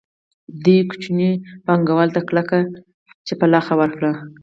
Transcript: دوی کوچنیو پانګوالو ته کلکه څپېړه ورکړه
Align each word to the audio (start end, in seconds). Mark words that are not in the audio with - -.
دوی 0.63 0.79
کوچنیو 0.89 1.41
پانګوالو 1.65 2.13
ته 2.15 2.21
کلکه 2.29 2.57
څپېړه 3.27 3.61
ورکړه 3.79 4.11